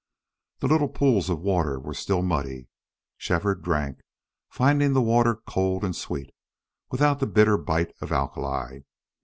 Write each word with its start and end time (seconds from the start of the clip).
The 0.61 0.67
little 0.67 0.89
pools 0.89 1.29
of 1.29 1.41
water 1.41 1.79
were 1.79 1.93
still 1.93 2.23
muddy. 2.23 2.69
Shefford 3.17 3.61
drank, 3.61 3.99
finding 4.49 4.93
the 4.93 4.99
water 5.03 5.35
cold 5.45 5.83
and 5.83 5.95
sweet, 5.95 6.33
without 6.89 7.19
the 7.19 7.27
bitter 7.27 7.55
bite 7.55 7.93
of 8.01 8.11
alkali. 8.11 8.79